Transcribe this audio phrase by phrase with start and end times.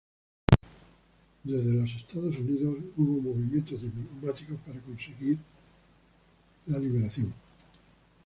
[1.43, 5.37] Desde los Estados Unidos hubo movimientos diplomáticos para conseguir
[6.67, 7.31] si liberación.